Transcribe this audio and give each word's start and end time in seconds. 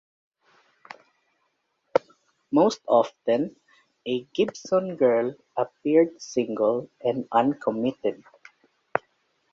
Most 2.51 2.81
often, 2.87 3.55
a 4.07 4.23
Gibson 4.33 4.95
Girl 4.95 5.35
appeared 5.55 6.19
single 6.19 6.89
and 7.03 7.27
uncommitted. 7.31 8.23